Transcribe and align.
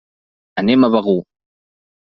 Anem 0.61 0.87
a 0.87 0.91
Begur. 0.97 1.19